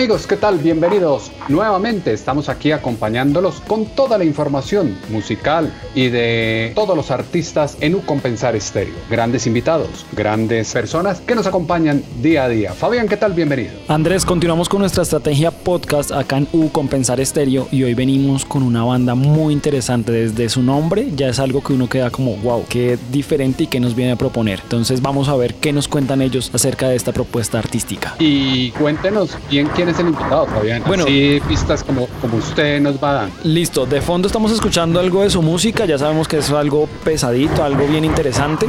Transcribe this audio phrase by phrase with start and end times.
[0.00, 0.56] Amigos, ¿qué tal?
[0.56, 2.14] Bienvenidos nuevamente.
[2.14, 8.00] Estamos aquí acompañándolos con toda la información musical y de todos los artistas en U
[8.06, 8.94] Compensar Estéreo.
[9.10, 12.72] Grandes invitados, grandes personas que nos acompañan día a día.
[12.72, 13.34] Fabián, ¿qué tal?
[13.34, 13.72] Bienvenido.
[13.88, 18.62] Andrés, continuamos con nuestra estrategia podcast acá en U Compensar Estéreo y hoy venimos con
[18.62, 20.12] una banda muy interesante.
[20.12, 23.80] Desde su nombre ya es algo que uno queda como, wow, qué diferente y qué
[23.80, 24.60] nos viene a proponer.
[24.62, 28.14] Entonces vamos a ver qué nos cuentan ellos acerca de esta propuesta artística.
[28.18, 30.82] Y cuéntenos bien quién es el invitado, Fabián.
[30.86, 33.36] Bueno, sí, pistas como, como usted nos va dando.
[33.44, 37.62] Listo, de fondo estamos escuchando algo de su música, ya sabemos que es algo pesadito,
[37.62, 38.66] algo bien interesante.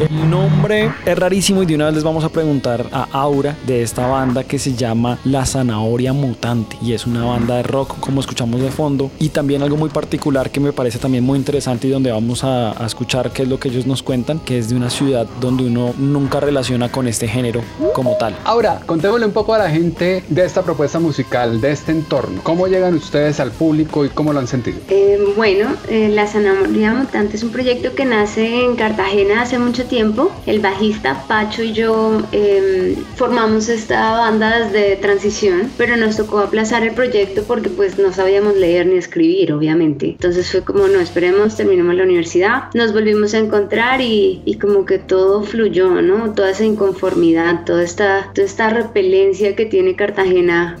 [0.00, 3.82] El nombre es rarísimo y de una vez les vamos a preguntar a Aura de
[3.82, 8.20] esta banda que se llama La Zanahoria Mutante y es una banda de rock como
[8.20, 11.90] escuchamos de fondo y también algo muy particular que me parece también muy interesante y
[11.90, 14.76] donde vamos a, a escuchar qué es lo que ellos nos cuentan, que es de
[14.76, 17.62] una ciudad donde uno nunca relaciona con este género
[17.94, 18.36] como tal.
[18.44, 22.40] Ahora, contémosle un poco a la gente de esta propuesta musical, de este entorno.
[22.42, 24.78] ¿Cómo llegan ustedes al público y cómo lo han sentido?
[24.88, 29.84] Eh, bueno, eh, La Zanahoria Mutante es un proyecto que nace en Cartagena hace mucho
[29.84, 30.30] tiempo.
[30.46, 36.82] El bajista Pacho y yo eh, formamos esta banda desde transición, pero nos tocó aplazar
[36.82, 40.06] el proyecto porque pues no sabíamos leer ni escribir, obviamente.
[40.06, 44.84] Entonces fue como, no, esperemos, terminamos la universidad, nos volvimos a encontrar y, y como
[44.84, 46.32] que todo fluyó, ¿no?
[46.34, 50.31] Toda esa inconformidad, toda esta, toda esta repelencia que tiene Cartagena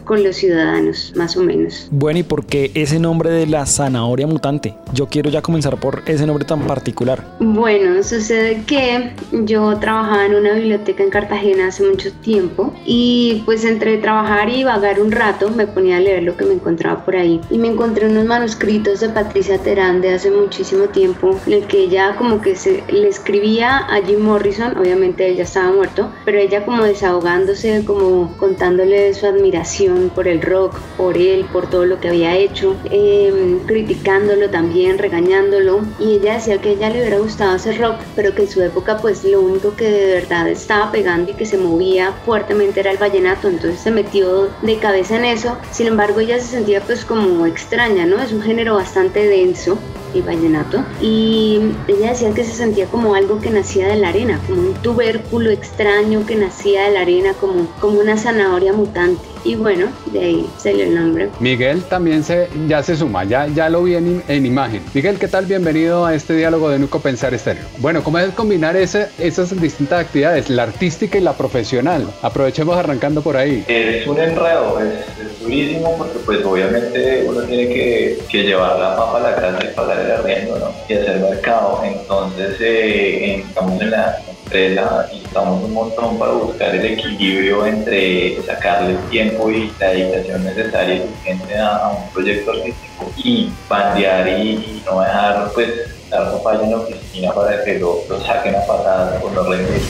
[0.04, 1.88] con los ciudadanos, más o menos.
[1.90, 4.74] Bueno, ¿y por qué ese nombre de la zanahoria mutante?
[4.94, 7.24] Yo quiero ya comenzar por ese nombre tan particular.
[7.38, 9.12] Bueno, sucede que
[9.44, 14.64] yo trabajaba en una biblioteca en Cartagena hace mucho tiempo y pues entre trabajar y
[14.64, 17.68] vagar un rato me ponía a leer lo que me encontraba por ahí y me
[17.68, 22.40] encontré unos manuscritos de Patricia Terán de hace muchísimo tiempo en el que ella como
[22.40, 27.84] que se le escribía a Jim Morrison, obviamente ella estaba muerto, pero ella como desahogándose,
[27.84, 32.76] como contándole su admiración por el rock, por él, por todo lo que había hecho,
[32.90, 35.80] eh, criticándolo también, regañándolo.
[35.98, 38.62] Y ella decía que a ella le hubiera gustado hacer rock, pero que en su
[38.62, 42.90] época pues lo único que de verdad estaba pegando y que se movía fuertemente era
[42.90, 45.56] el vallenato, entonces se metió de cabeza en eso.
[45.70, 48.20] Sin embargo, ella se sentía pues como extraña, ¿no?
[48.20, 49.78] Es un género bastante denso
[50.14, 54.40] y vallenato y ella decía que se sentía como algo que nacía de la arena,
[54.46, 59.20] como un tubérculo extraño que nacía de la arena, como, como una zanahoria mutante.
[59.44, 61.28] Y bueno, de ahí salió el nombre.
[61.40, 64.82] Miguel también se, ya se suma, ya, ya lo vi en, en imagen.
[64.94, 65.46] Miguel, ¿qué tal?
[65.46, 67.64] Bienvenido a este diálogo de Nuco Pensar Estéreo.
[67.78, 72.08] Bueno, ¿cómo es combinar ese, esas distintas actividades, la artística y la profesional?
[72.22, 73.64] Aprovechemos arrancando por ahí.
[73.66, 75.04] Es un enredo, es,
[75.42, 79.74] durísimo porque pues obviamente uno tiene que, que llevar la papa a la casa y
[79.74, 80.72] pagar el arriendo, ¿no?
[80.88, 81.82] Y hacer mercado.
[81.84, 88.42] Entonces, eh, estamos en la empresa y estamos un montón para buscar el equilibrio entre
[88.42, 94.28] sacarle el tiempo y la dedicación necesaria y suficiente a, un proyecto artístico y bandear
[94.28, 95.68] y, no dejar pues
[96.10, 99.80] dar papaya en la oficina para que lo, lo saquen a patadas o lo renden.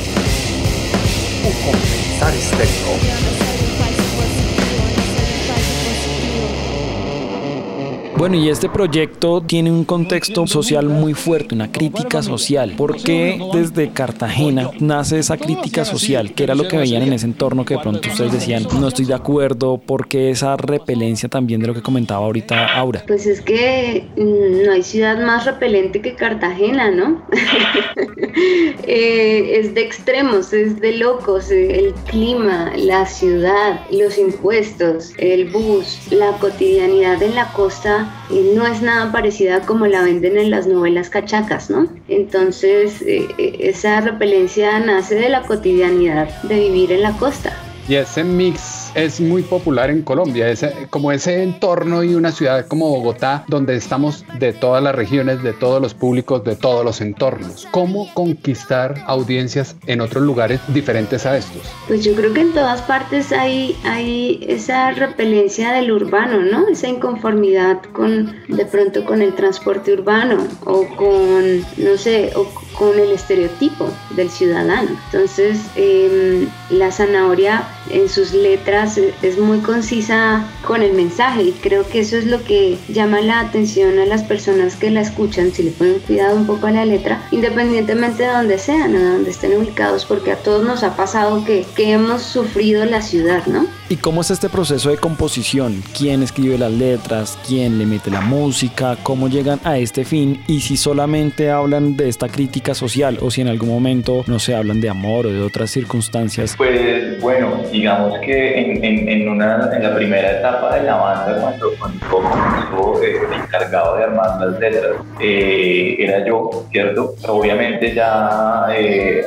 [8.22, 12.72] Bueno, y este proyecto tiene un contexto social muy fuerte, una crítica social.
[12.76, 16.32] ¿Por qué desde Cartagena nace esa crítica social?
[16.32, 19.06] ¿Qué era lo que veían en ese entorno que de pronto ustedes decían, no estoy
[19.06, 19.76] de acuerdo?
[19.76, 23.02] ¿Por qué esa repelencia también de lo que comentaba ahorita Aura?
[23.08, 27.26] Pues es que no hay ciudad más repelente que Cartagena, ¿no?
[28.86, 35.98] eh, es de extremos, es de locos, el clima, la ciudad, los impuestos, el bus,
[36.12, 38.11] la cotidianidad en la costa
[38.54, 41.86] no es nada parecida como la venden en las novelas cachacas, ¿no?
[42.08, 43.28] Entonces, eh,
[43.60, 47.52] esa repelencia nace de la cotidianidad de vivir en la costa.
[47.88, 52.66] Y ese mix es muy popular en Colombia, ese, como ese entorno y una ciudad
[52.66, 57.00] como Bogotá, donde estamos de todas las regiones, de todos los públicos, de todos los
[57.00, 57.66] entornos.
[57.70, 61.62] ¿Cómo conquistar audiencias en otros lugares diferentes a estos?
[61.88, 66.68] Pues yo creo que en todas partes hay, hay esa repelencia del urbano, ¿no?
[66.68, 72.46] Esa inconformidad con, de pronto con el transporte urbano o con, no sé, o
[72.78, 74.90] con el estereotipo del ciudadano.
[75.06, 81.86] Entonces, em, la zanahoria en sus letras es muy concisa con el mensaje y creo
[81.88, 85.62] que eso es lo que llama la atención a las personas que la escuchan, si
[85.62, 89.30] le ponen cuidado un poco a la letra, independientemente de donde sean o de donde
[89.30, 93.66] estén ubicados, porque a todos nos ha pasado que, que hemos sufrido la ciudad, ¿no?
[93.92, 95.82] ¿Y cómo es este proceso de composición?
[95.94, 97.38] ¿Quién escribe las letras?
[97.46, 98.96] ¿Quién le mete la música?
[99.02, 100.42] ¿Cómo llegan a este fin?
[100.46, 104.54] Y si solamente hablan de esta crítica social o si en algún momento, no se
[104.54, 106.54] hablan de amor o de otras circunstancias.
[106.56, 111.66] Pues bueno, digamos que en, en, una, en la primera etapa de la banda, cuando,
[112.10, 117.14] cuando eh, encargado de armar las letras, eh, era yo, ¿cierto?
[117.28, 119.26] Obviamente ya eh,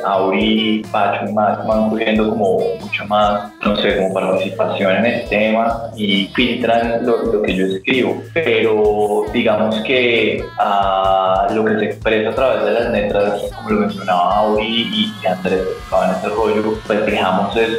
[0.90, 5.90] Pacho y más van cogiendo como mucho más, no sé, como participación en el tema
[5.96, 8.22] y filtran lo, que yo escribo.
[8.32, 13.80] Pero digamos que uh, lo que se expresa a través de las letras, como lo
[13.80, 15.62] mencionaba Auri y Andrés
[16.04, 17.70] en este rollo, pues reflejamos es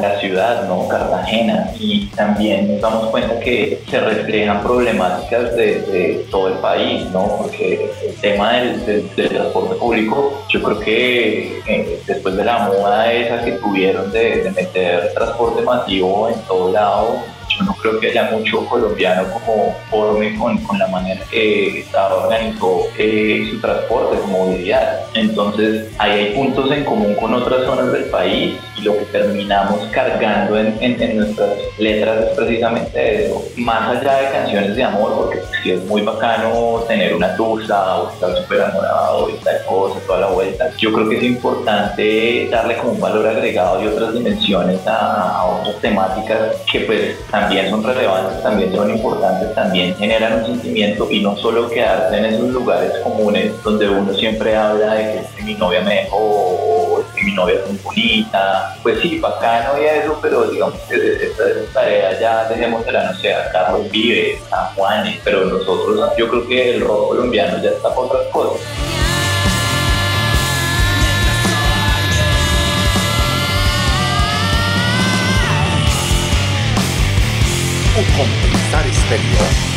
[0.00, 0.88] la ciudad, ¿no?
[0.88, 1.70] Cartagena.
[1.78, 7.36] Y también nos damos cuenta que se reflejan problemáticas de, de todo el país, ¿no?
[7.38, 13.12] Porque el tema del, del, transporte público, yo creo que eh, después de la moda
[13.12, 17.39] esa que tuvieron de, de meter transporte masivo en todo lado.
[17.64, 22.86] No creo que haya mucho colombiano como forme con, con la manera que Estado organizó
[22.98, 25.00] eh, su transporte, su movilidad.
[25.14, 29.80] Entonces, ahí hay puntos en común con otras zonas del país y lo que terminamos
[29.92, 33.42] cargando en, nuestras letras es precisamente eso.
[33.56, 38.10] Más allá de canciones de amor, porque si es muy bacano tener una tusa o
[38.10, 42.76] estar súper enamorado y tal cosa, toda la vuelta, yo creo que es importante darle
[42.76, 47.16] como un valor agregado y otras dimensiones a, a otras temáticas que pues
[47.50, 52.26] también son relevantes, también son importantes, también generan un sentimiento y no solo quedarse en
[52.26, 57.24] esos lugares comunes donde uno siempre habla de que mi novia me dejó o que
[57.24, 61.42] mi novia es muy bonita pues sí, bacano y eso, pero digamos que esta,
[61.74, 62.48] tarea ya
[62.92, 67.08] la no sé, a Carlos Vive, a Juanes, pero nosotros, yo creo que el rock
[67.08, 68.60] colombiano ya está por otras cosas.
[77.96, 79.69] Un compensar exterior.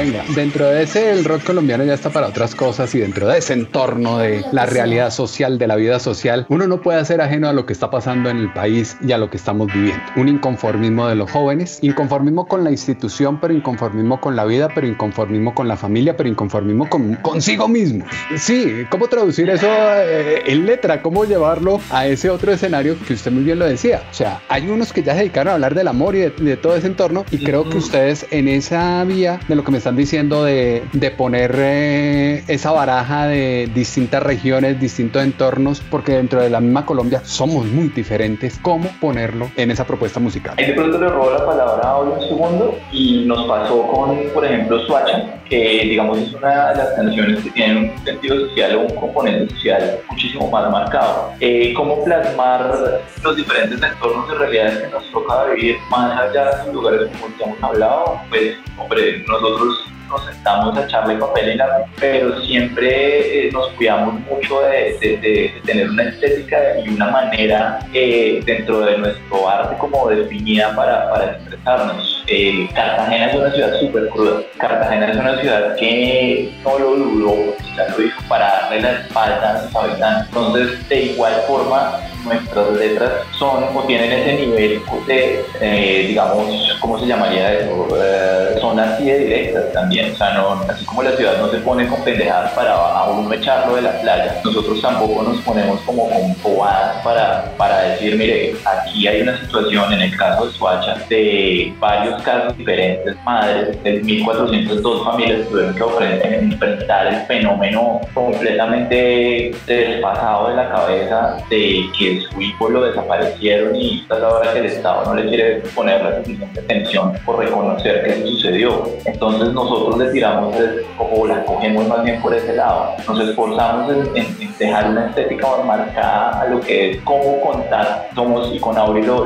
[0.00, 3.38] Venga, dentro de ese el rock colombiano ya está para otras cosas y dentro de
[3.38, 7.48] ese entorno de la realidad social, de la vida social, uno no puede ser ajeno
[7.48, 10.02] a lo que está pasando en el país y a lo que estamos viviendo.
[10.16, 14.86] Un inconformismo de los jóvenes, inconformismo con la institución, pero inconformismo con la vida, pero
[14.86, 18.06] inconformismo con la familia, pero inconformismo con consigo mismo.
[18.36, 21.02] Sí, ¿cómo traducir eso eh, en letra?
[21.02, 24.02] ¿Cómo llevarlo a ese otro escenario que usted muy bien lo decía?
[24.10, 26.74] O sea, hay unos que ya se dedicaron a hablar del amor y de, todo
[26.76, 30.44] ese entorno y creo que ustedes en esa vía de lo que me están diciendo
[30.44, 36.60] de, de poner eh, esa baraja de distintas regiones, distintos entornos, porque dentro de la
[36.60, 38.58] misma Colombia somos muy diferentes.
[38.62, 40.54] ¿Cómo ponerlo en esa propuesta musical?
[40.58, 44.44] Ahí de pronto le robo la palabra a un segundo y nos pasó con, por
[44.44, 48.80] ejemplo, Suacha, que digamos es una de las canciones que tienen un sentido social o
[48.82, 51.32] un componente social muchísimo más marcado.
[51.40, 56.66] Eh, ¿Cómo plasmar los diferentes entornos de realidades que nos toca vivir más allá de
[56.66, 58.20] los lugares como ya hemos hablado?
[58.28, 59.79] Pues, hombre, nosotros
[60.10, 65.60] nos sentamos a echarle papel y lápiz, pero siempre eh, nos cuidamos mucho de, de,
[65.64, 71.32] tener una estética y una manera eh, dentro de nuestro arte como definida para, para
[71.32, 72.24] expresarnos.
[72.26, 74.42] Eh, Cartagena es una ciudad súper cruda.
[74.58, 79.52] Cartagena es una ciudad que no lo dudó, ya lo dijo, para darle la espalda
[79.52, 80.28] a sus habitantes.
[80.28, 86.98] Entonces, de igual forma, nuestras letras son o tienen ese nivel de, eh, digamos, ¿cómo
[86.98, 87.88] se llamaría eso?
[87.96, 91.58] Eh, son así de directas también, o sea, no, así como la ciudad no se
[91.58, 96.08] pone con pendejadas para a uno echarlo de la playa, nosotros tampoco nos ponemos como
[96.08, 100.94] con bobadas para, para decir, mire, aquí hay una situación, en el caso de Suacha,
[101.08, 110.48] de varios casos diferentes, madres de 1.402 familias tuvieron que enfrentar el fenómeno completamente despasado
[110.48, 114.58] de la cabeza de que su hijo lo desaparecieron y esta es la hora que
[114.58, 118.84] el Estado no le quiere poner la suficiente atención por reconocer que sucedió.
[119.04, 120.54] Entonces nosotros le tiramos
[120.98, 122.94] o la cogemos más bien por ese lado.
[123.06, 128.08] Nos esforzamos en, dejar una estética marcada a lo que es cómo contar.
[128.14, 129.24] Somos, y con Auri lo,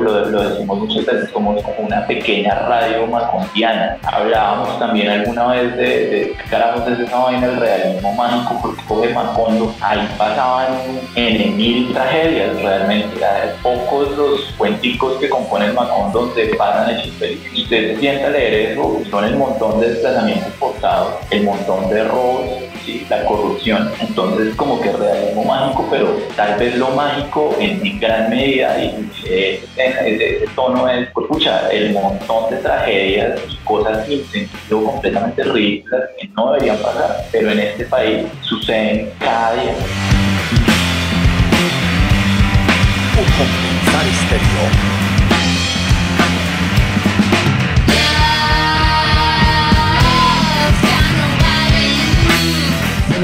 [0.49, 3.97] decimos muchas veces, somos como una pequeña radio macondiana.
[4.03, 9.13] Hablábamos también alguna vez de, de carajos es esa vaina el realismo mágico, porque coge
[9.13, 10.67] Macondo, ahí pasaban
[11.15, 13.19] en mil tragedias realmente.
[13.61, 17.51] Pocos los cuenticos que componen Macondo se pasan hechos felices.
[17.53, 21.89] Y usted se sienta a leer eso, son el montón de desplazamientos forzados, el montón
[21.89, 22.65] de robos,
[23.09, 23.91] la corrupción.
[23.99, 29.63] Entonces, como que realismo mágico, pero tal vez lo mágico en, gran medida, y eh,
[29.75, 36.27] ese, tono es, escucha, el montón de tragedias y cosas sin sentido completamente ridículas que
[36.29, 39.73] no deberían pasar, pero en este país suceden cada día.
[43.15, 43.33] コンコン
[43.93, 45.14] サリステリオ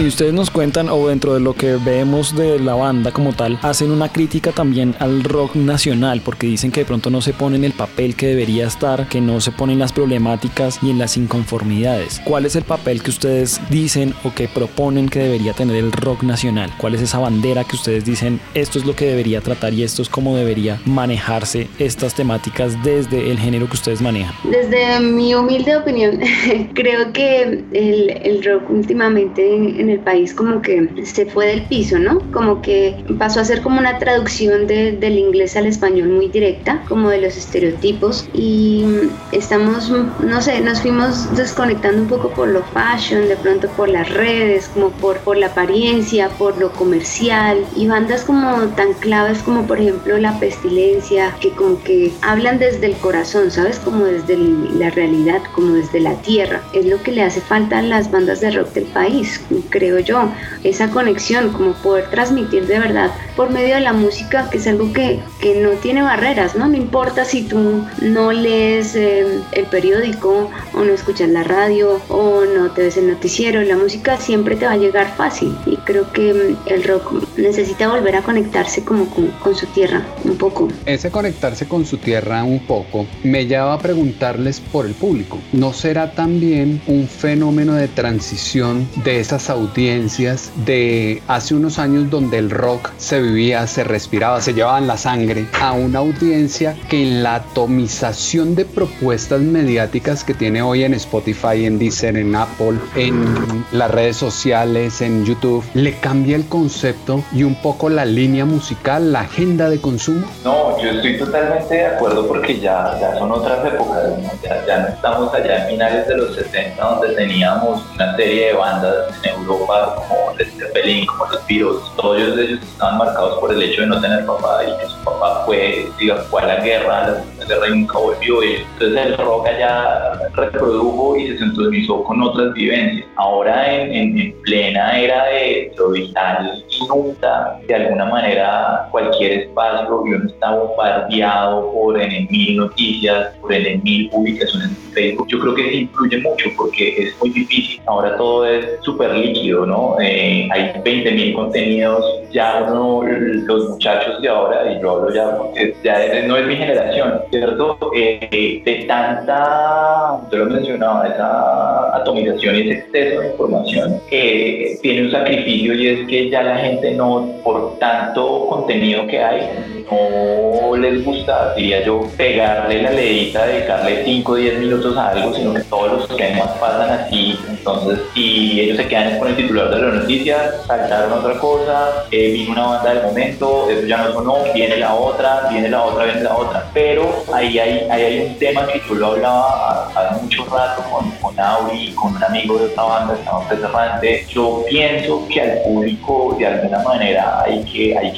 [0.02, 3.60] y ustedes nos cuentan, o dentro de lo que vemos de la banda como tal,
[3.62, 7.58] hacen una crítica también al rock nacional, porque dicen que de pronto no se pone
[7.58, 11.18] en el papel que debería estar, que no se ponen las problemáticas y en las
[11.18, 12.20] inconformidades.
[12.26, 16.24] ¿Cuál es el papel que ustedes dicen o que proponen que debería tener el rock
[16.24, 16.72] nacional?
[16.80, 20.02] ¿Cuál es esa bandera que ustedes dicen, esto es lo que debería tratar y esto
[20.02, 24.34] es cómo debería manejarse estas temáticas desde el género que ustedes manejan?
[24.46, 26.20] Desde mi humilde opinión,
[26.74, 32.00] creo que el, el rock últimamente en el país como que se fue del piso,
[32.00, 32.20] ¿no?
[32.32, 37.10] Como que pasó a ser como una traducción del inglés al español muy directa, como
[37.10, 38.86] de los estereotipos y
[39.32, 44.10] estamos, no sé, nos fuimos desconectando un poco por lo fashion, de pronto por las
[44.10, 49.66] redes, como por, por la apariencia, por lo comercial y bandas como tan claves como
[49.68, 53.80] por ejemplo La Pestilencia, que como que hablan desde el corazón, ¿sabes?
[53.80, 56.62] Como desde la realidad, como desde la tierra.
[56.74, 60.32] Es lo que le hace falta a las bandas de rock del país creo yo,
[60.64, 64.94] esa conexión, como poder transmitir de verdad por medio de la música, que es algo
[64.94, 66.68] que, que no tiene barreras, ¿no?
[66.68, 72.44] No importa si tú no lees eh, el periódico o no escuchas la radio o
[72.46, 76.12] no te ves el noticiero, la música siempre te va a llegar fácil y creo
[76.12, 80.68] que mm, el rock necesita volver a conectarse como con, con su tierra un poco.
[80.86, 85.40] Ese conectarse con su tierra un poco me lleva a preguntarles por el público.
[85.52, 92.10] ¿No será también un fenómeno de transición de esas audiencias audiencias de hace unos años
[92.10, 96.76] donde el rock se vivía, se respiraba, se llevaba en la sangre, a una audiencia
[96.90, 102.36] que en la atomización de propuestas mediáticas que tiene hoy en Spotify, en Deezer, en
[102.36, 108.06] Apple, en las redes sociales, en YouTube, le cambia el concepto y un poco la
[108.06, 110.26] línea musical, la agenda de consumo?
[110.44, 114.04] No, yo estoy totalmente de acuerdo porque ya, ya son otras épocas,
[114.44, 118.54] ya, ya no estamos allá en finales de los 70 donde teníamos una serie de
[118.54, 123.62] bandas en Europa como Led Zeppelin, como los Beatles, todos ellos estaban marcados por el
[123.62, 127.24] hecho de no tener papá y que su papá fue, digamos, fue a la guerra
[127.70, 128.44] nunca volvió.
[128.44, 133.08] Y entonces el rock allá reprodujo y se sintonizó con otras vivencias.
[133.16, 140.14] Ahora en, en, plena era de lo vital inunda de alguna manera cualquier espacio y
[140.14, 145.28] uno está bombardeado por en mil noticias, por en mil publicaciones en Facebook.
[145.28, 147.82] Yo creo que eso influye mucho porque es muy difícil.
[147.86, 149.96] Ahora todo es súper líquido ¿no?
[150.00, 155.76] Eh, hay 20.000 contenidos, ya uno, los muchachos de ahora, y yo hablo ya porque
[155.84, 157.78] ya no es mi generación, ¿cierto?
[157.96, 165.04] Eh, de tanta, yo lo mencionaba, esa atomización y ese exceso de información, que tiene
[165.04, 169.50] un sacrificio y es que ya la gente no, por tanto contenido que hay,
[169.92, 175.34] no les gusta, diría yo, pegarle la leidita, dedicarle 5 o 10 minutos a algo,
[175.34, 179.70] sino que todos los temas pasan así, entonces, y ellos se quedan con el titular
[179.70, 184.14] de las noticias, saltaron otra cosa, eh, vino una banda del momento, eso ya no
[184.14, 188.40] sonó, viene la otra, viene la otra, viene la otra, pero ahí hay, hay un
[188.40, 192.84] tema que yo lo hablaba hace mucho rato con, con con un amigo de otra
[192.84, 198.12] banda, estamos Cerrante, yo pienso que al público de alguna manera hay que, hay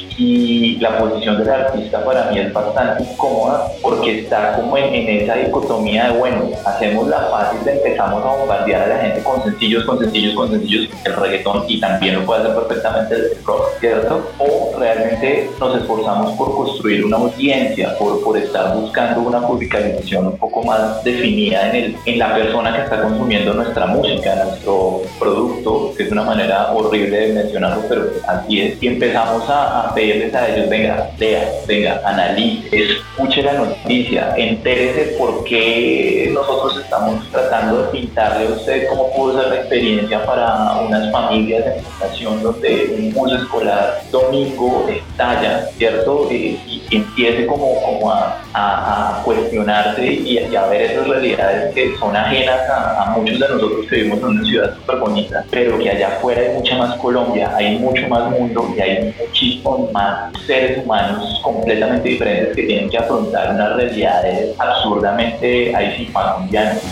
[0.80, 6.10] la posición del artista para mí es bastante incómoda porque está como en, esa dicotomía
[6.10, 10.34] de bueno, hacemos la fácil, empezamos a bombardear a la gente con sencillos, con sencillos,
[10.34, 14.30] con sencillos, el reggaetón y también lo puede hacer perfectamente el rock, ¿cierto?
[14.38, 20.38] O realmente nos esforzamos por construir una audiencia, por, por estar buscando una publicación un
[20.38, 25.92] poco más definida en, el, en la persona que está consumiendo nuestra música, nuestro producto,
[25.96, 28.82] que es una manera horrible de mencionarlo, pero así es.
[28.82, 35.44] Y empezamos a, pedirles a ellos, venga, lea, venga, analice, escuche la noticia, entérese por
[35.44, 41.10] qué nosotros estamos tratando de pintarle a usted cómo pudo ser la experiencia para unas
[41.12, 46.28] familias en educación donde un bus escolar domingo estalla, ¿cierto?
[46.30, 46.58] Y,
[46.90, 53.38] empiece como, como a, cuestionarse y, a ver esas realidades que son ajenas a, muchos
[53.38, 56.76] de nosotros que vivimos en una ciudad súper bonita, pero que allá afuera hay mucha
[56.76, 62.62] más Colombia, hay mucho más mundo y hay muchísimos más seres humanos completamente diferentes que
[62.64, 66.82] tienen que afrontar unas realidades absurdamente ahí sí colombianas.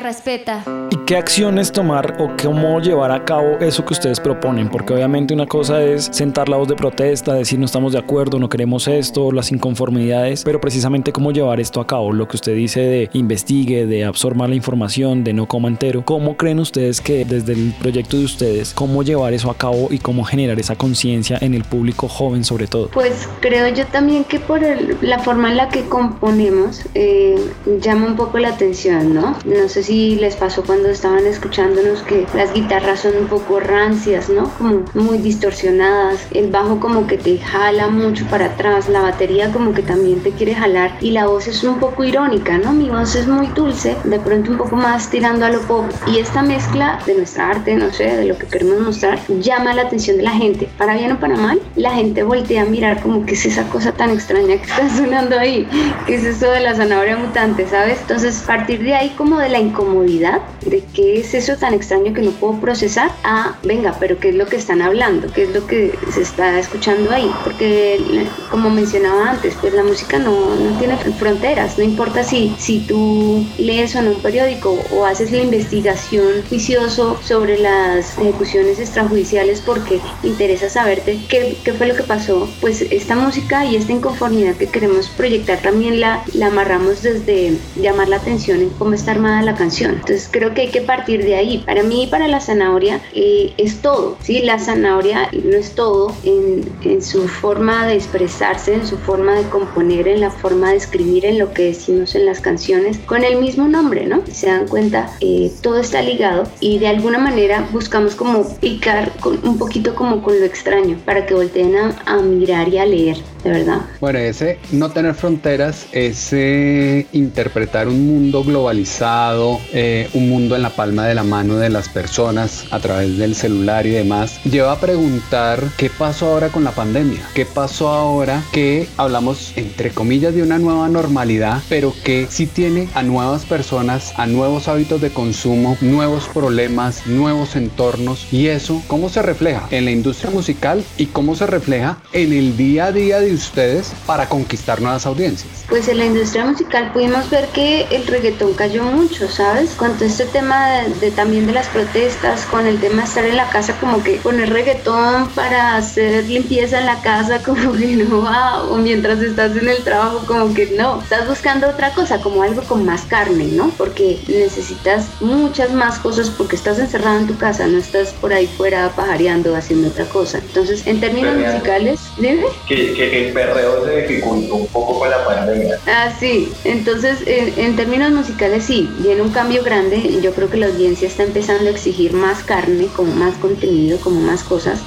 [0.00, 0.62] Respeta.
[1.08, 4.68] ¿Y qué acciones tomar o cómo llevar a cabo eso que ustedes proponen?
[4.68, 8.38] Porque obviamente una cosa es sentar la voz de protesta, decir no estamos de acuerdo,
[8.38, 12.54] no queremos esto, las inconformidades, pero precisamente cómo llevar esto a cabo, lo que usted
[12.54, 16.04] dice de investigue, de absorber la información, de no coma entero.
[16.04, 20.00] ¿Cómo creen ustedes que desde el proyecto de ustedes, cómo llevar eso a cabo y
[20.00, 22.88] cómo generar esa conciencia en el público joven sobre todo?
[22.88, 24.60] Pues creo yo también que por
[25.00, 27.36] la forma en la que componemos eh,
[27.80, 29.38] llama un poco la atención, ¿no?
[29.46, 34.28] No sé si les pasó cuando estaban escuchándonos que las guitarras son un poco rancias,
[34.28, 34.50] ¿no?
[34.58, 39.72] Como muy distorsionadas, el bajo como que te jala mucho para atrás, la batería como
[39.72, 42.72] que también te quiere jalar y la voz es un poco irónica, ¿no?
[42.72, 46.18] Mi voz es muy dulce, de pronto un poco más tirando a lo pop y
[46.18, 50.16] esta mezcla de nuestra arte, no sé, de lo que queremos mostrar, llama la atención
[50.16, 53.34] de la gente, para bien o para mal, la gente voltea a mirar como que
[53.34, 55.68] es esa cosa tan extraña que está sonando ahí,
[56.08, 58.00] que es eso de la zanahoria mutante, ¿sabes?
[58.00, 62.22] Entonces, partir de ahí como de la comodidad de qué es eso tan extraño que
[62.22, 65.66] no puedo procesar a, venga, pero qué es lo que están hablando, qué es lo
[65.66, 70.96] que se está escuchando ahí, porque como mencionaba antes, pues la música no, no tiene
[70.96, 76.42] fronteras, no importa si, si tú lees o no un periódico o haces la investigación
[76.48, 82.82] juicioso sobre las ejecuciones extrajudiciales porque interesa saberte qué, qué fue lo que pasó, pues
[82.82, 88.16] esta música y esta inconformidad que queremos proyectar también la, la amarramos desde llamar la
[88.16, 89.92] atención en cómo está armada la canción.
[89.94, 91.58] Entonces creo que hay que partir de ahí.
[91.58, 94.16] Para mí, para la zanahoria, eh, es todo.
[94.22, 94.40] ¿sí?
[94.42, 99.42] La zanahoria no es todo en, en, su forma de expresarse, en su forma de
[99.48, 103.36] componer, en la forma de escribir, en lo que decimos en las canciones, con el
[103.40, 104.22] mismo nombre, ¿no?
[104.30, 109.38] Se dan cuenta, eh, todo está ligado y de alguna manera buscamos como picar con,
[109.46, 113.18] un poquito como con lo extraño para que volteen a, a mirar y a leer
[113.44, 113.80] de verdad.
[114.00, 120.67] Bueno, ese no tener fronteras, ese interpretar un mundo globalizado, eh, un mundo en la
[120.70, 124.80] palma de la mano de las personas a través del celular y demás, lleva a
[124.80, 130.42] preguntar qué pasó ahora con la pandemia, qué pasó ahora que hablamos entre comillas de
[130.42, 135.76] una nueva normalidad, pero que sí tiene a nuevas personas, a nuevos hábitos de consumo,
[135.80, 141.34] nuevos problemas, nuevos entornos y eso, ¿cómo se refleja en la industria musical y cómo
[141.34, 145.64] se refleja en el día a día de ustedes para conquistar nuevas audiencias?
[145.68, 149.70] Pues en la industria musical pudimos ver que el reggaetón cayó mucho, ¿sabes?
[149.70, 153.48] Todo este tema de, también de las protestas, con el tema de estar en la
[153.50, 158.62] casa, como que poner reggaetón para hacer limpieza en la casa, como que no va,
[158.64, 162.62] o mientras estás en el trabajo, como que no, estás buscando otra cosa, como algo
[162.62, 163.70] con más carne, ¿no?
[163.76, 168.46] Porque necesitas muchas más cosas porque estás encerrado en tu casa, no estás por ahí
[168.46, 170.38] fuera pajareando, haciendo otra cosa.
[170.38, 172.44] Entonces, en términos musicales, dime.
[172.66, 175.78] Que, el perreo se dificultó un poco con la pandemia.
[175.86, 176.52] Ah, sí.
[176.64, 180.20] Entonces, en, términos musicales, sí, viene un cambio grande.
[180.22, 184.20] Yo creo que la audiencia está empezando a exigir más carne, como más contenido, como
[184.20, 184.80] más cosas,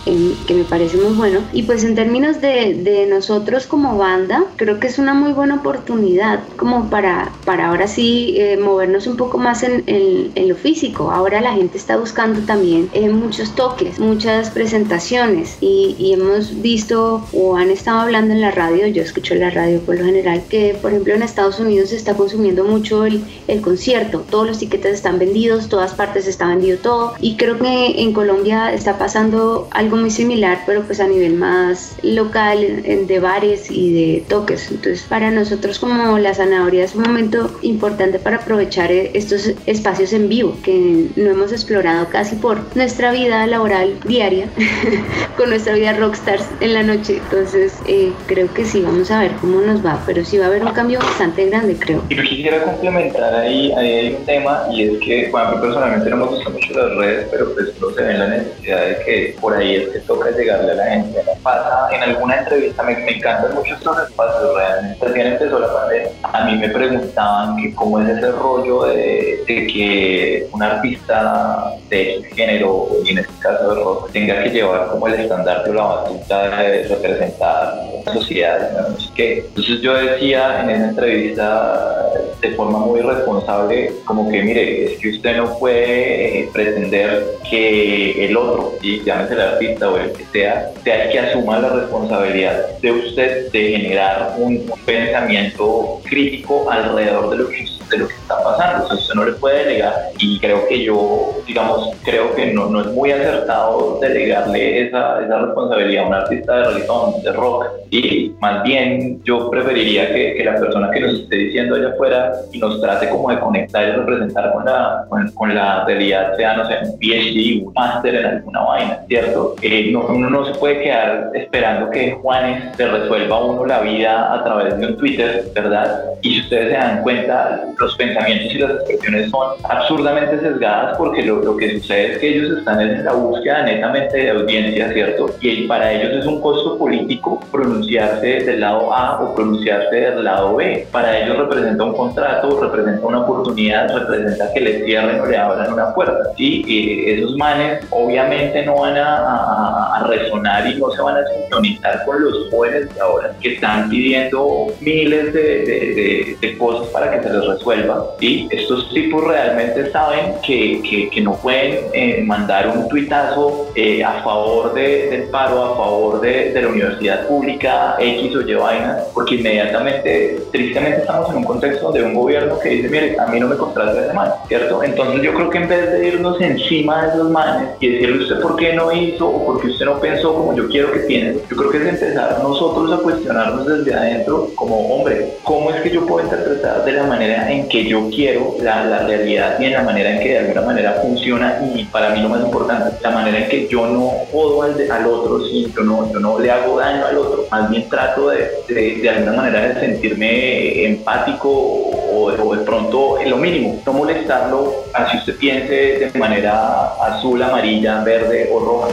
[0.47, 1.41] que me parece muy bueno.
[1.51, 5.55] Y pues en términos de, de, nosotros como banda, creo que es una muy buena
[5.55, 11.11] oportunidad como para, para ahora sí eh, movernos un poco más en, en, lo físico.
[11.11, 17.27] Ahora la gente está buscando también eh, muchos toques, muchas presentaciones y, y hemos visto
[17.33, 20.77] o han estado hablando en la radio, yo escucho la radio por lo general, que
[20.81, 24.93] por ejemplo en Estados Unidos se está consumiendo mucho el, el concierto, todos los tiquetes
[24.93, 27.13] están vendidos vendidos, todas partes está vendido todo.
[27.19, 31.95] Y creo que en Colombia está pasando algo muy similar, pero pues a nivel más
[32.03, 34.69] local, de bares y de toques.
[34.69, 40.13] Entonces, para nosotros como la zanahoria es un momento importante para aprovechar eh, estos espacios
[40.13, 44.47] en vivo que no hemos explorado casi por nuestra vida laboral diaria,
[45.37, 47.17] con nuestra vida rockstars en la noche.
[47.17, 50.47] Entonces, eh, creo que sí, vamos a ver cómo nos va, pero sí va a
[50.47, 52.03] haber un cambio bastante grande, creo.
[52.09, 56.17] Y yo quisiera complementar ahí, ahí hay un tema y es que, bueno, personalmente no
[56.17, 59.55] me gustan mucho las redes, pero pues no se ve la necesidad de que por
[59.55, 61.21] ahí es que toca llegarle a la gente.
[61.41, 65.05] Pasa en alguna entrevista, me, me encantan mucho estos espacios realmente.
[65.05, 70.47] Recién empezó la pandemia, a mí me preguntaban que cómo es ese rollo de, que
[70.51, 75.13] un artista de género, y en este caso de rock, tenga que llevar como el
[75.15, 79.45] estandarte o la batuta de representar la sociedad, no sé qué.
[79.47, 85.09] Entonces yo decía en esa entrevista de forma muy responsable, como que mire, es que
[85.21, 90.71] usted no puede pretender que el otro, y llámese el artista o el que sea,
[90.83, 97.29] sea el que asuma la responsabilidad de usted de generar un, un pensamiento crítico alrededor
[97.29, 98.87] de lo que de lo que está pasando.
[98.89, 102.81] O usted no le puede delegar y creo que yo, digamos, creo que no, no
[102.81, 107.65] es muy acertado delegarle esa, esa responsabilidad a un artista de reggaetón, de rock.
[107.89, 112.31] Y más bien yo preferiría que, que, la persona que nos esté diciendo allá afuera
[112.51, 116.67] y nos trate como de conectar y representar con la, con, la realidad, sea, no
[116.67, 119.55] sé, un PhD, un máster en alguna vaina, ¿cierto?
[119.61, 123.81] Eh, no, uno no se puede quedar esperando que Juanes le resuelva a uno la
[123.81, 126.05] vida a través de un Twitter, ¿verdad?
[126.21, 131.23] Y si ustedes se dan cuenta, los pensamientos y las expresiones son absurdamente sesgadas porque
[131.23, 135.35] lo, lo, que sucede es que ellos están en la búsqueda netamente de audiencia, ¿cierto?
[135.41, 140.55] Y para ellos es un costo político pronunciarse del lado A o pronunciarse del lado
[140.55, 140.87] B.
[140.91, 145.73] Para ellos representa un contrato, representa una oportunidad, representa que les cierren o le abran
[145.73, 146.31] una puerta.
[146.37, 151.27] Y esos manes obviamente no van a, a, a, resonar y no se van a
[151.27, 156.87] sintonizar con los jóvenes de ahora que están pidiendo miles de, de, de, de cosas
[156.89, 157.70] para que se les resuelva
[158.19, 164.03] y estos tipos realmente saben que, que, que no pueden eh, mandar un tuitazo eh,
[164.03, 168.53] a favor de, del paro, a favor de, de, la universidad pública, X o Y
[168.55, 173.27] vaina, porque inmediatamente, tristemente estamos en un contexto de un gobierno que dice, mire, a
[173.27, 174.83] mí no me contrata ese man, ¿cierto?
[174.83, 178.41] Entonces yo creo que en vez de irnos encima de esos manes y decirle usted
[178.41, 181.41] por qué no hizo o por qué usted no pensó como yo quiero que piense,
[181.49, 185.89] yo creo que es empezar nosotros a cuestionarnos desde adentro como, hombre, ¿cómo es que
[185.89, 189.73] yo puedo interpretar de la manera en que yo quiero la, la, realidad y en
[189.73, 193.11] la manera en que de alguna manera funciona y para mí lo más importante, la
[193.11, 196.51] manera en que yo no jodo al, al otro, si yo no, yo no le
[196.51, 201.49] hago daño al otro, más bien trato de, de, de alguna manera de sentirme empático
[201.49, 208.49] o, de pronto lo mínimo, no molestarlo así usted piense de manera azul, amarilla, verde
[208.51, 208.87] o roja.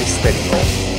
[0.00, 0.91] estéreo.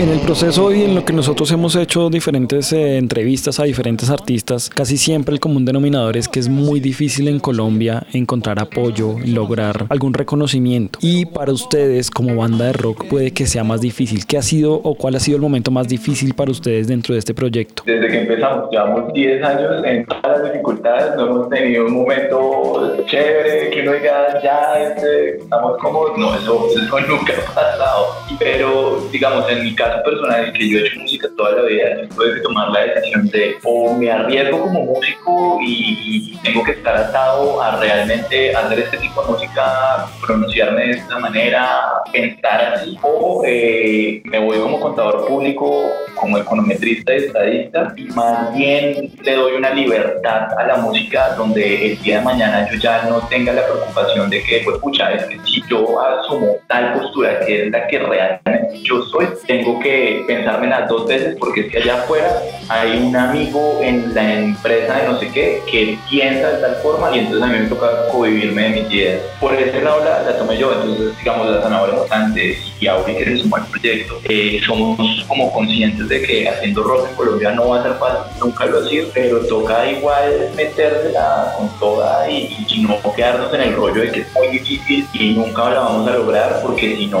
[0.00, 4.08] En el proceso y en lo que nosotros hemos hecho diferentes eh, entrevistas a diferentes
[4.08, 9.16] artistas, casi siempre el común denominador es que es muy difícil en Colombia encontrar apoyo,
[9.26, 10.98] lograr algún reconocimiento.
[11.02, 14.24] Y para ustedes como banda de rock puede que sea más difícil.
[14.24, 17.18] ¿Qué ha sido o cuál ha sido el momento más difícil para ustedes dentro de
[17.18, 17.82] este proyecto?
[17.84, 23.04] Desde que empezamos, llevamos 10 años en todas las dificultades, no hemos tenido un momento
[23.04, 26.16] chévere que uno diga, ya este, estamos cómodos.
[26.16, 28.06] No, eso, eso nunca ha pasado.
[28.38, 32.34] Pero digamos, en mi caso, personal que yo he hecho música toda la vida, tuve
[32.34, 36.96] que tomar la decisión de o me arriesgo como músico y, y, tengo que estar
[36.96, 41.80] atado a realmente hacer este tipo de música, pronunciarme de esta manera,
[42.12, 48.54] pensar así, o eh, me voy como contador público, como econometrista y estadista, y más
[48.54, 53.02] bien le doy una libertad a la música donde el día de mañana yo ya
[53.02, 57.40] no tenga la preocupación de que, pues, pucha, es que si yo asumo tal postura
[57.40, 61.72] que es la que realmente yo soy, tengo que pensarme las dos veces porque es
[61.72, 66.50] que allá afuera hay un amigo en la empresa de no sé qué que piensa
[66.50, 69.20] de tal forma y entonces a mí me toca convivirme de mis ideas.
[69.40, 73.24] Por ese lado la, la tomé yo, entonces digamos la zanahoria bastante y ahora que
[73.24, 77.68] se sumó al proyecto, eh, somos como conscientes de que haciendo rock en Colombia no
[77.68, 82.56] va a ser fácil, nunca lo ha sido, pero toca igual metérsela con toda y,
[82.68, 86.08] y no quedarnos en el rollo de que es muy difícil y nunca la vamos
[86.08, 87.20] a lograr porque si no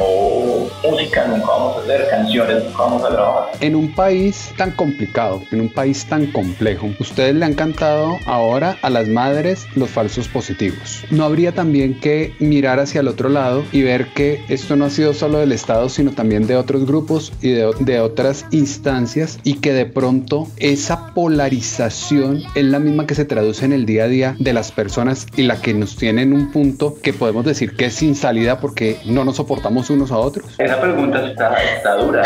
[0.82, 3.50] música nunca vamos a hacer canciones nunca vamos a trabajar.
[3.60, 8.76] En un país tan complicado, en un país tan complejo, ustedes le han cantado ahora
[8.82, 11.04] a las madres los falsos positivos.
[11.10, 14.90] ¿No habría también que mirar hacia el otro lado y ver que esto no ha
[14.90, 19.54] sido solo del Estado, sino también de otros grupos y de, de otras instancias y
[19.54, 24.08] que de pronto esa polarización es la misma que se traduce en el día a
[24.08, 27.76] día de las personas y la que nos tiene en un punto que podemos decir
[27.76, 30.46] que es sin salida porque no nos soportamos unos a otros?
[30.58, 32.22] Esa pregunta está, está dura,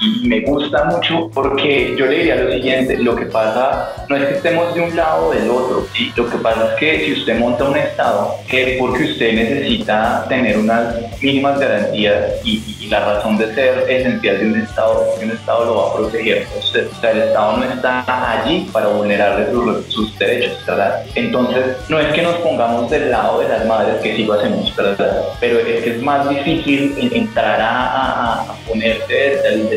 [0.00, 4.26] y me gusta mucho porque yo le diría lo siguiente, lo que pasa no es
[4.26, 6.12] que estemos de un lado o del otro, ¿sí?
[6.16, 10.58] lo que pasa es que si usted monta un estado es porque usted necesita tener
[10.58, 15.32] unas mínimas garantías y, la razón de ser esencial de un estado es que un
[15.32, 16.46] estado lo va a proteger.
[16.58, 19.46] O sea, el estado no está allí para vulnerarle
[19.90, 21.02] sus, derechos, ¿verdad?
[21.14, 24.74] Entonces, no es que nos pongamos del lado de las madres, que sí lo hacemos,
[24.74, 25.22] ¿verdad?
[25.38, 29.68] Pero es que es más difícil entrar a, ponerse del,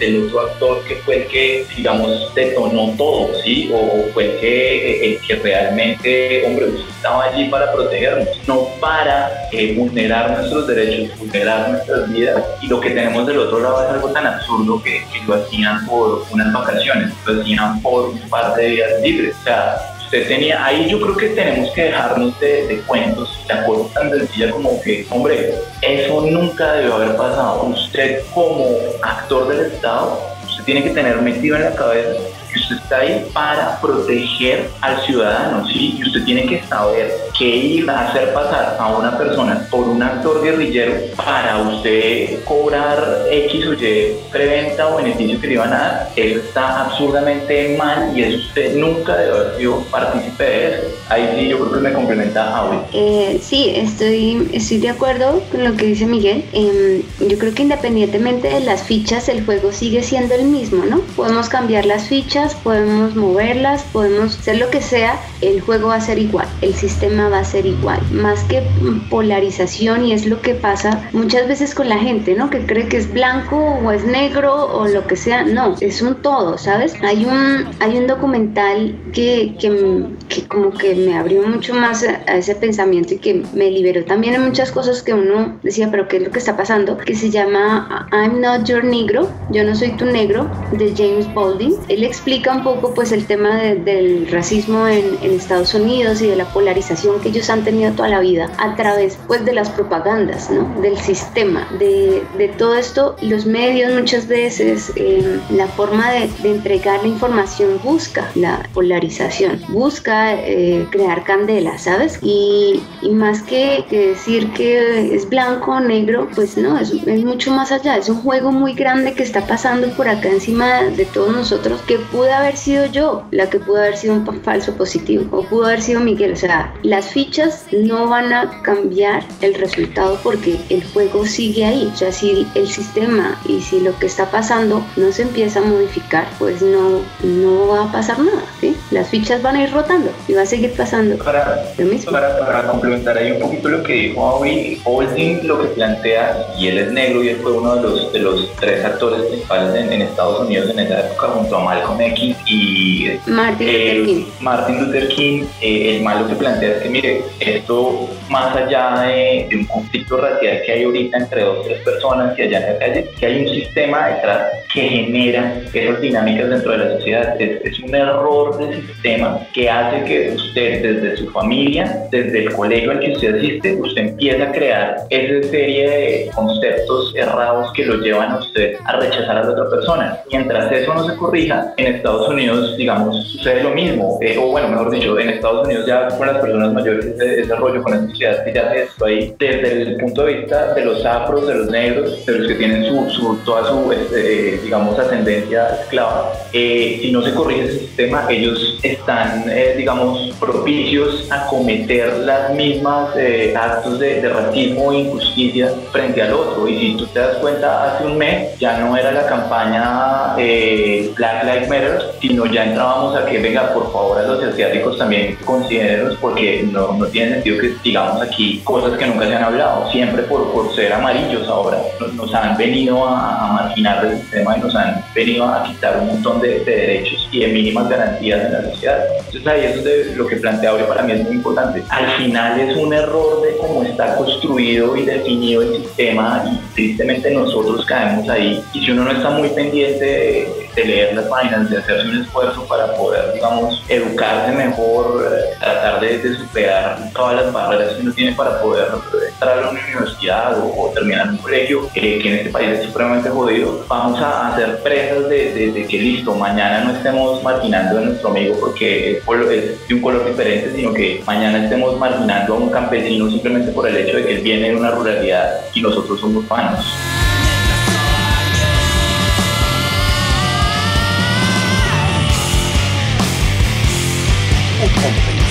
[0.00, 3.70] del otro actor que fue el que, digamos, detonó todo, ¿sí?
[3.74, 9.48] O fue el que, el que realmente, hombre, usted estaba allí para protegernos, no para
[9.50, 12.44] eh, vulnerar nuestros derechos, vulnerar nuestras vidas.
[12.60, 15.84] Y lo que tenemos del otro lado es algo tan absurdo que, que lo hacían
[15.86, 19.34] por unas vacaciones, lo hacían por un par de días libres.
[19.40, 23.54] O sea, usted tenía, ahí yo creo que tenemos que dejarnos de, de cuentos, de
[23.54, 27.62] acuerdo tan sencilla como que, hombre, eso nunca debió haber pasado.
[27.62, 32.20] Usted como actor del Estado, usted tiene que tener metido en la cabeza
[32.58, 35.96] usted está ahí para proteger al ciudadano, ¿sí?
[35.98, 40.02] Y usted tiene que saber que ir a hacer pasar a una persona por un
[40.02, 45.78] actor guerrillero para usted cobrar X o Y preventa o beneficio que le iban a
[45.78, 50.88] dar, eso está absurdamente mal y eso usted nunca debe haber sido partícipe de eso.
[51.08, 52.78] Ahí sí yo creo que me complementa Auri.
[52.92, 56.44] Eh, sí, estoy, estoy de acuerdo con lo que dice Miguel.
[56.52, 61.00] Eh, yo creo que independientemente de las fichas, el juego sigue siendo el mismo, ¿no?
[61.16, 66.00] Podemos cambiar las fichas, podemos moverlas, podemos hacer lo que sea, el juego va a
[66.00, 68.00] ser igual, el sistema va a ser igual.
[68.10, 68.62] Más que
[69.10, 72.50] polarización, y es lo que pasa muchas veces con la gente, ¿no?
[72.50, 75.44] Que cree que es blanco o es negro o lo que sea.
[75.44, 76.94] No, es un todo, ¿sabes?
[77.02, 82.22] Hay un, hay un documental que, que, que como que me abrió mucho más a,
[82.26, 86.08] a ese pensamiento y que me liberó también en muchas cosas que uno decía, pero
[86.08, 86.98] ¿qué es lo que está pasando?
[86.98, 91.76] Que se llama I'm Not Your Negro, yo no soy tu negro, de James Baldwin.
[91.88, 96.28] Él explica un poco pues el tema de, del racismo en, en, Estados Unidos y
[96.28, 99.68] de la polarización que ellos han tenido toda la vida a través pues de las
[99.68, 100.80] propagandas, ¿no?
[100.80, 106.52] Del sistema, de, de todo esto, los medios muchas veces, eh, la forma de, de,
[106.52, 112.18] entregar la información busca la polarización, busca eh, crear candela, ¿sabes?
[112.22, 117.24] Y, y más que, que, decir que es blanco o negro, pues no, es, es
[117.24, 121.04] mucho más allá, es un juego muy grande que está pasando por acá encima de
[121.04, 125.24] todos nosotros que pudo haber sido yo la que pudo haber sido un falso positivo
[125.36, 126.34] o pudo haber sido Miguel.
[126.34, 131.90] O sea, las fichas no van a cambiar el resultado porque el juego sigue ahí.
[131.92, 135.62] O sea, si el sistema y si lo que está pasando no se empieza a
[135.62, 138.44] modificar, pues no, no va a pasar nada.
[138.60, 138.76] ¿sí?
[138.92, 142.12] Las fichas van a ir rotando y va a seguir pasando para, lo mismo.
[142.12, 146.68] Para, para complementar ahí un poquito lo que dijo Auri, Olding lo que plantea, y
[146.68, 149.92] él es negro y él fue uno de los, de los tres actores principales en,
[149.92, 154.24] en Estados Unidos en esa época junto a Malcolm X y Martin eh, Luther King.
[154.40, 159.46] Martin Luther King, eh, el malo que plantea es que, mire, esto más allá de,
[159.50, 162.72] de, un conflicto racial que hay ahorita entre dos o tres personas que allá en
[162.72, 167.40] la calle, que hay un sistema detrás que genera esas dinámicas dentro de la sociedad.
[167.40, 172.52] Es, es un error del sistema que hace que usted desde su familia, desde el
[172.52, 177.84] colegio al que usted asiste, usted empieza a crear esa serie de conceptos errados que
[177.84, 180.18] lo llevan a usted a rechazar a la otra persona.
[180.30, 184.68] Mientras eso no se corrija, en Estados Unidos, digamos, sucede lo mismo, eh, o bueno,
[184.68, 188.00] mejor dicho, en Estados Unidos ya con las personas mayores ese, ese rollo con la
[188.08, 191.54] sociedad que ya hace esto ahí, desde el punto de vista de los afros, de
[191.54, 196.98] los negros, de los que tienen su, su toda su, eh, digamos, ascendencia esclava, eh,
[197.00, 203.10] si no se corrige ese sistema, ellos están, eh, digamos, propicios a cometer las mismas
[203.16, 206.68] eh, actos de, de, racismo e injusticia frente al otro.
[206.68, 211.44] Y si tú te das cuenta, hace un mes ya no era la campaña Black
[211.44, 211.81] Lives Matter,
[212.20, 216.92] sino ya entrábamos a que, venga, por favor, a los asiáticos también considérenlos porque no,
[216.92, 220.74] no tiene sentido que digamos aquí cosas que nunca se han hablado, siempre por, por
[220.74, 221.78] ser amarillos ahora.
[222.14, 226.08] Nos, han venido a, a, marginar del sistema y nos han venido a quitar un
[226.08, 229.04] montón de, derechos y de mínimas garantías en la sociedad.
[229.18, 231.82] Entonces ahí es donde lo que plantea ahora para mí es muy importante.
[231.88, 237.30] Al final es un error de cómo está construido y definido el sistema y tristemente
[237.30, 238.62] nosotros caemos ahí.
[238.72, 242.64] Y si uno no está muy pendiente de, leer las páginas, de hacerse un esfuerzo
[242.66, 248.32] para poder, digamos, educarse mejor, eh, tratar de, superar todas las barreras que uno tiene
[248.34, 248.88] para poder
[249.32, 253.84] entrar a una universidad o, terminar un colegio, que en este país es supremamente jodido,
[253.88, 259.18] vamos a hacer presas de, que listo, mañana no estemos marginando a nuestro amigo porque
[259.18, 263.88] es de un color diferente, sino que mañana estemos marginando a un campesino simplemente por
[263.88, 266.84] el hecho de que él viene de una ruralidad y nosotros somos panos.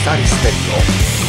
[0.03, 1.21] Compensar Estéreo.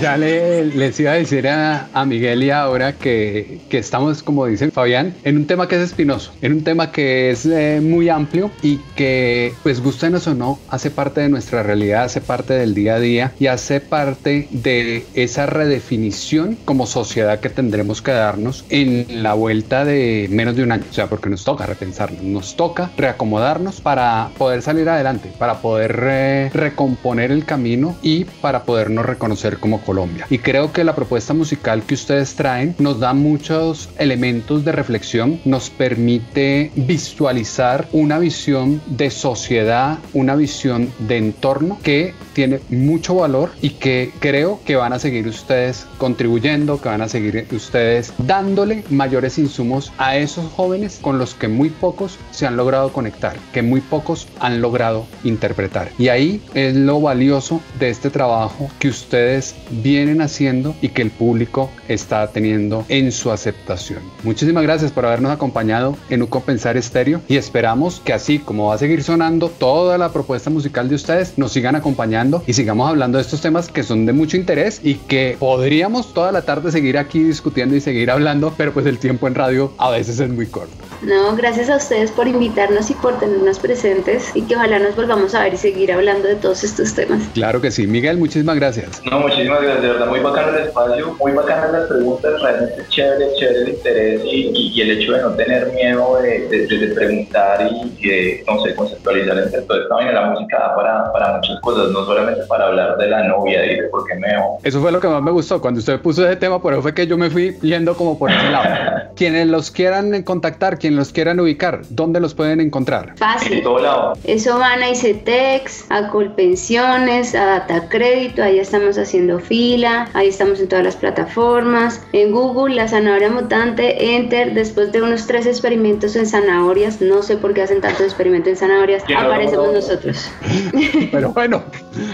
[0.00, 4.70] Ya le, les iba a decir a, Miguel y ahora que, que, estamos, como dice
[4.70, 8.50] Fabián, en un tema que es espinoso, en un tema que es eh, muy amplio
[8.62, 12.96] y que, pues gustenos o no, hace parte de nuestra realidad, hace parte del día
[12.96, 19.22] a día y hace parte de esa redefinición como sociedad que tendremos que darnos en
[19.22, 20.84] la vuelta de menos de un año.
[20.90, 25.98] O sea, porque nos toca repensarnos, nos toca reacomodarnos para poder salir adelante, para poder
[26.02, 30.26] eh, recomponer el camino y para podernos reconocer como Colombia.
[30.28, 35.40] Y creo que la propuesta musical que ustedes traen nos da muchos elementos de reflexión,
[35.44, 43.50] nos permite visualizar una visión de sociedad, una visión de entorno que tiene mucho valor
[43.62, 48.84] y que creo que van a seguir ustedes contribuyendo, que van a seguir ustedes dándole
[48.90, 53.62] mayores insumos a esos jóvenes con los que muy pocos se han logrado conectar, que
[53.62, 55.88] muy pocos han logrado interpretar.
[55.96, 61.12] Y ahí es lo valioso de este trabajo que ustedes vienen haciendo y que el
[61.12, 64.00] público está teniendo en su aceptación.
[64.24, 68.74] Muchísimas gracias por habernos acompañado en Un Compensar Estéreo y esperamos que así como va
[68.74, 73.18] a seguir sonando toda la propuesta musical de ustedes, nos sigan acompañando y sigamos hablando
[73.18, 76.98] de estos temas que son de mucho interés y que podríamos toda la tarde seguir
[76.98, 80.46] aquí discutiendo y seguir hablando, pero pues el tiempo en radio a veces es muy
[80.46, 80.85] corto.
[81.02, 85.34] No, gracias a ustedes por invitarnos y por tenernos presentes y que ojalá nos volvamos
[85.34, 87.22] a ver y seguir hablando de todos estos temas.
[87.34, 87.86] Claro que sí.
[87.86, 89.02] Miguel, muchísimas gracias.
[89.10, 89.82] No, muchísimas gracias.
[89.82, 94.22] De verdad, muy bacano el espacio, muy bacanas las preguntas, realmente chévere, chévere el interés
[94.24, 99.62] y, el hecho de no tener miedo de, preguntar y de, no sé, conceptualizar entre
[99.62, 100.00] todo esto.
[100.00, 103.88] La música para, para muchas cosas, no solamente para hablar de la novia y de
[103.88, 104.28] por qué me
[104.62, 105.60] Eso fue lo que más me gustó.
[105.60, 108.30] Cuando usted puso ese tema, por eso fue que yo me fui yendo como por
[108.30, 109.10] ese lado.
[109.16, 113.14] Quienes los quieran contactar, quienes los quieran ubicar, ¿dónde los pueden encontrar?
[113.16, 113.54] Fácil.
[113.54, 114.12] En todo lado.
[114.22, 120.60] Eso van a ICETEX, a Colpensiones, a Data Crédito, ahí estamos haciendo fila, ahí estamos
[120.60, 126.14] en todas las plataformas, en Google, la zanahoria mutante, Enter, después de unos tres experimentos
[126.14, 130.30] en zanahorias, no sé por qué hacen tantos experimentos en zanahorias, aparecemos nosotros.
[131.10, 131.64] Pero bueno,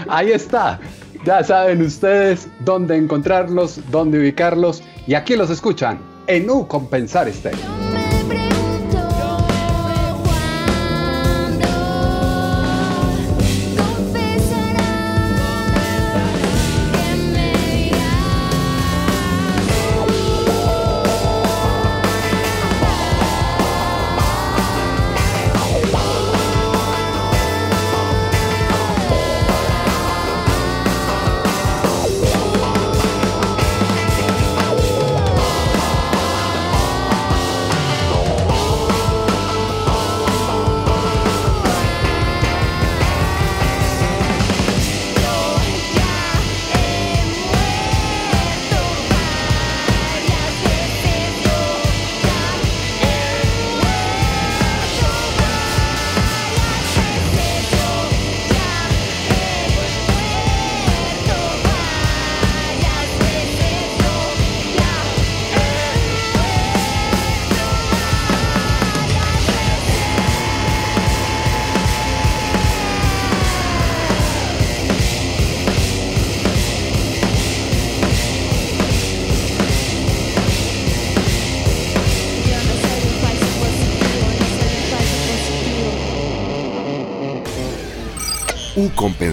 [0.07, 0.79] ahí está.
[1.25, 7.82] Ya saben ustedes dónde encontrarlos, dónde ubicarlos y aquí los escuchan en U Compensar Estéreo.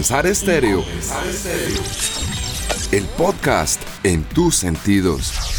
[0.01, 0.83] U Compensar Estéreo.
[2.91, 5.50] El podcast en tus sentidos.